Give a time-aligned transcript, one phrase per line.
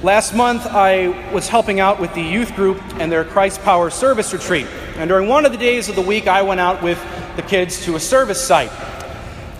[0.00, 4.32] Last month, I was helping out with the youth group and their Christ Power service
[4.32, 4.68] retreat.
[4.94, 7.84] And during one of the days of the week, I went out with the kids
[7.84, 8.70] to a service site.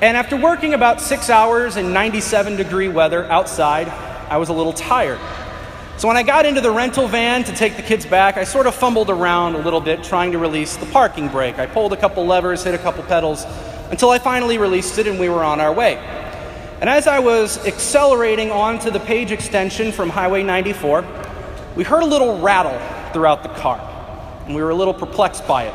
[0.01, 4.73] And after working about six hours in 97 degree weather outside, I was a little
[4.73, 5.19] tired.
[5.97, 8.69] So when I got into the rental van to take the kids back, I sort
[8.69, 11.59] of fumbled around a little bit trying to release the parking brake.
[11.59, 13.45] I pulled a couple levers, hit a couple pedals,
[13.91, 15.97] until I finally released it and we were on our way.
[16.81, 21.05] And as I was accelerating onto the page extension from Highway 94,
[21.75, 22.79] we heard a little rattle
[23.13, 23.81] throughout the car,
[24.47, 25.75] and we were a little perplexed by it.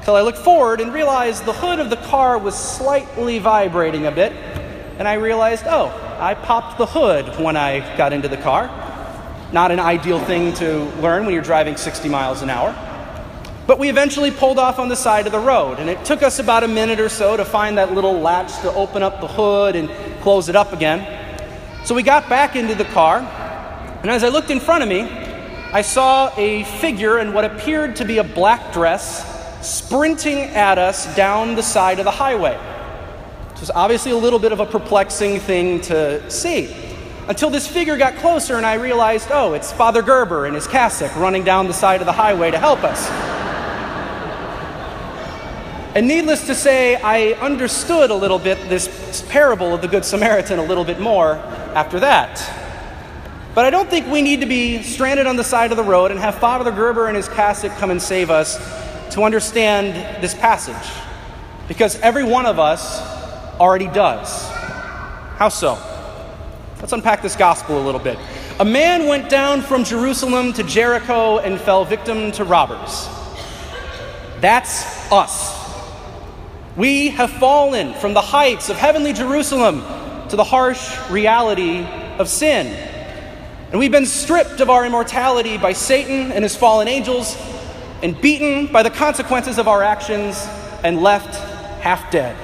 [0.00, 4.12] Until I looked forward and realized the hood of the car was slightly vibrating a
[4.12, 4.32] bit,
[4.98, 5.86] and I realized, oh,
[6.20, 8.66] I popped the hood when I got into the car.
[9.50, 12.74] Not an ideal thing to learn when you're driving 60 miles an hour.
[13.66, 16.38] But we eventually pulled off on the side of the road, and it took us
[16.38, 19.74] about a minute or so to find that little latch to open up the hood
[19.74, 19.88] and
[20.20, 21.06] close it up again.
[21.86, 23.20] So we got back into the car,
[24.02, 25.00] and as I looked in front of me,
[25.72, 29.32] I saw a figure in what appeared to be a black dress
[29.66, 32.58] sprinting at us down the side of the highway.
[33.54, 36.74] It was obviously a little bit of a perplexing thing to see.
[37.28, 41.16] Until this figure got closer and I realized, oh, it's Father Gerber in his cassock
[41.16, 43.33] running down the side of the highway to help us.
[45.94, 50.58] And needless to say, I understood a little bit this parable of the Good Samaritan
[50.58, 51.34] a little bit more
[51.76, 52.42] after that.
[53.54, 56.10] But I don't think we need to be stranded on the side of the road
[56.10, 58.56] and have Father Gerber and his cassock come and save us
[59.14, 60.92] to understand this passage.
[61.68, 63.00] Because every one of us
[63.60, 64.48] already does.
[65.36, 65.78] How so?
[66.80, 68.18] Let's unpack this gospel a little bit.
[68.58, 73.08] A man went down from Jerusalem to Jericho and fell victim to robbers.
[74.40, 75.63] That's us.
[76.76, 79.82] We have fallen from the heights of heavenly Jerusalem
[80.28, 81.84] to the harsh reality
[82.18, 82.66] of sin.
[83.70, 87.36] And we've been stripped of our immortality by Satan and his fallen angels,
[88.02, 90.36] and beaten by the consequences of our actions,
[90.82, 91.36] and left
[91.80, 92.36] half dead.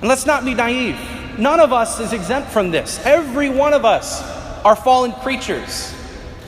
[0.00, 0.98] And let's not be naive.
[1.38, 3.04] None of us is exempt from this.
[3.04, 4.22] Every one of us
[4.64, 5.94] are fallen creatures,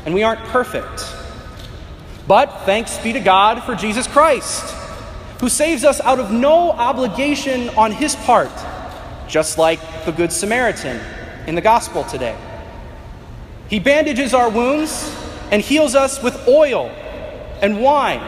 [0.07, 1.05] and we aren't perfect.
[2.27, 4.80] But thanks be to God for Jesus Christ
[5.41, 8.53] who saves us out of no obligation on his part,
[9.27, 11.01] just like the Good Samaritan
[11.47, 12.37] in the gospel today.
[13.69, 15.17] He bandages our wounds
[15.51, 16.89] and heals us with oil
[17.63, 18.21] and wine.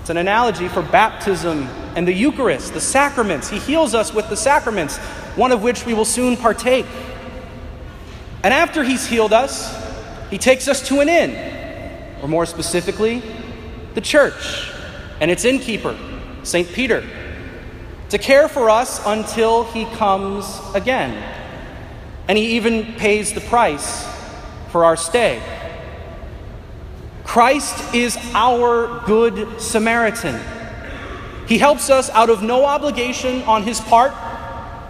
[0.00, 3.48] It's an analogy for baptism and the Eucharist, the sacraments.
[3.48, 4.96] He heals us with the sacraments,
[5.36, 6.86] one of which we will soon partake.
[8.42, 9.72] And after he's healed us,
[10.30, 13.22] he takes us to an inn, or more specifically,
[13.94, 14.72] the church
[15.20, 15.96] and its innkeeper,
[16.42, 16.68] St.
[16.72, 17.04] Peter,
[18.10, 21.12] to care for us until he comes again.
[22.28, 24.06] And he even pays the price
[24.70, 25.42] for our stay.
[27.24, 30.40] Christ is our good Samaritan.
[31.46, 34.12] He helps us out of no obligation on his part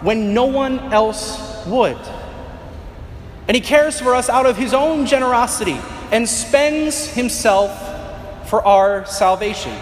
[0.01, 1.97] when no one else would.
[3.47, 5.79] And he cares for us out of his own generosity
[6.11, 9.75] and spends himself for our salvation.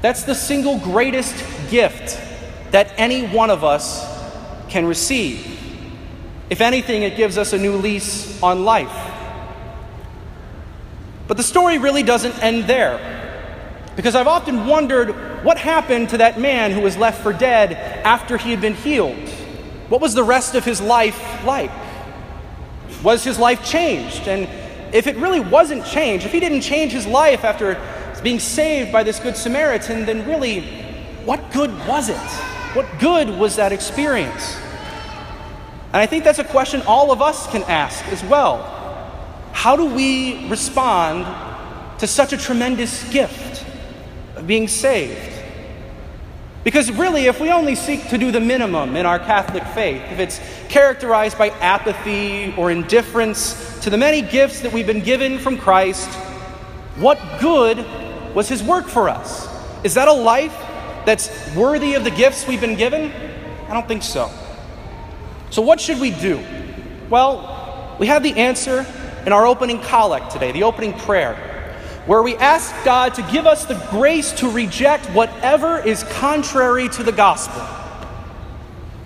[0.00, 1.34] That's the single greatest
[1.70, 2.20] gift
[2.70, 4.06] that any one of us
[4.68, 5.44] can receive.
[6.50, 8.94] If anything, it gives us a new lease on life.
[11.26, 13.16] But the story really doesn't end there.
[13.96, 15.10] Because I've often wondered
[15.44, 17.72] what happened to that man who was left for dead
[18.04, 19.28] after he had been healed.
[19.88, 21.72] What was the rest of his life like?
[23.02, 24.28] Was his life changed?
[24.28, 24.48] And
[24.94, 27.74] if it really wasn't changed, if he didn't change his life after
[28.20, 30.62] being saved by this Good Samaritan, then really,
[31.24, 32.16] what good was it?
[32.74, 34.56] What good was that experience?
[35.92, 38.62] And I think that's a question all of us can ask as well.
[39.52, 41.26] How do we respond
[41.98, 43.64] to such a tremendous gift
[44.36, 45.34] of being saved?
[46.64, 50.18] Because really, if we only seek to do the minimum in our Catholic faith, if
[50.18, 55.56] it's characterized by apathy or indifference to the many gifts that we've been given from
[55.56, 56.08] Christ,
[56.96, 57.78] what good
[58.38, 59.48] was his work for us.
[59.82, 60.56] Is that a life
[61.04, 63.10] that's worthy of the gifts we've been given?
[63.68, 64.30] I don't think so.
[65.50, 66.40] So, what should we do?
[67.10, 68.86] Well, we have the answer
[69.26, 71.34] in our opening collect today, the opening prayer,
[72.06, 77.02] where we ask God to give us the grace to reject whatever is contrary to
[77.02, 77.66] the gospel,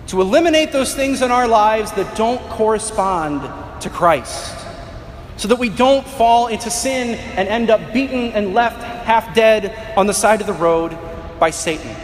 [0.08, 3.40] to eliminate those things in our lives that don't correspond
[3.80, 4.58] to Christ
[5.38, 9.96] so that we don't fall into sin and end up beaten and left half dead
[9.96, 10.96] on the side of the road
[11.38, 11.94] by Satan.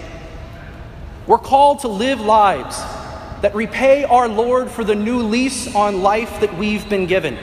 [1.27, 2.79] We're called to live lives
[3.43, 7.39] that repay our Lord for the new lease on life that we've been given,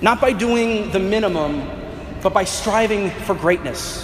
[0.00, 1.68] not by doing the minimum,
[2.22, 4.02] but by striving for greatness.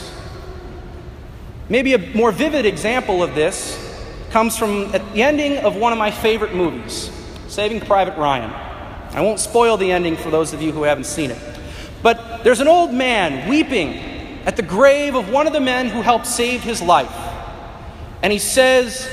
[1.68, 3.78] Maybe a more vivid example of this
[4.30, 7.10] comes from at the ending of one of my favorite movies,
[7.48, 8.50] Saving Private Ryan.
[9.14, 11.38] I won't spoil the ending for those of you who haven't seen it.
[12.02, 14.11] But there's an old man weeping
[14.44, 17.14] at the grave of one of the men who helped save his life.
[18.22, 19.08] And he says,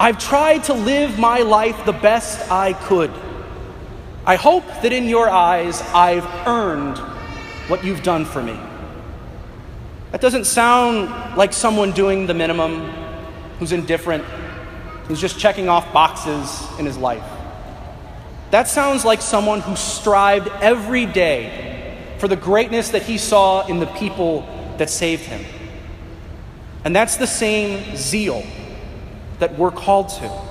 [0.00, 3.12] I've tried to live my life the best I could.
[4.24, 6.98] I hope that in your eyes I've earned
[7.68, 8.58] what you've done for me.
[10.12, 12.90] That doesn't sound like someone doing the minimum,
[13.58, 14.24] who's indifferent,
[15.06, 17.24] who's just checking off boxes in his life.
[18.50, 21.77] That sounds like someone who strived every day
[22.18, 24.46] for the greatness that he saw in the people
[24.78, 25.44] that saved him.
[26.84, 28.44] And that's the same zeal
[29.38, 30.42] that we're called to.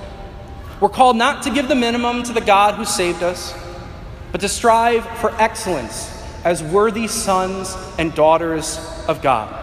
[0.80, 3.54] We're called not to give the minimum to the God who saved us,
[4.30, 8.78] but to strive for excellence as worthy sons and daughters
[9.08, 9.54] of God.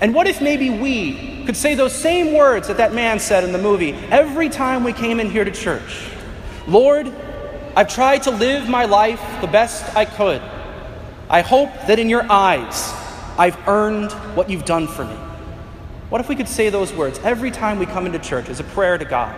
[0.00, 3.52] And what if maybe we could say those same words that that man said in
[3.52, 6.08] the movie every time we came in here to church?
[6.66, 7.10] Lord,
[7.74, 10.42] I've tried to live my life the best I could.
[11.32, 12.92] I hope that in your eyes,
[13.38, 15.16] I've earned what you've done for me.
[16.10, 18.64] What if we could say those words every time we come into church as a
[18.64, 19.34] prayer to God,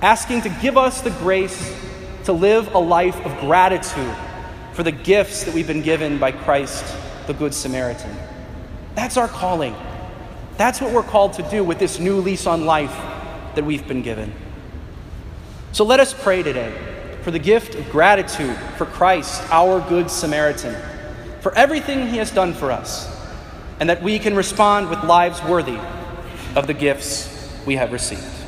[0.00, 1.76] asking to give us the grace
[2.24, 4.16] to live a life of gratitude
[4.72, 6.96] for the gifts that we've been given by Christ,
[7.26, 8.16] the Good Samaritan?
[8.94, 9.76] That's our calling.
[10.56, 12.96] That's what we're called to do with this new lease on life
[13.56, 14.32] that we've been given.
[15.72, 16.74] So let us pray today
[17.20, 20.74] for the gift of gratitude for Christ, our Good Samaritan,
[21.44, 23.06] for everything he has done for us,
[23.78, 25.78] and that we can respond with lives worthy
[26.56, 27.28] of the gifts
[27.66, 28.43] we have received.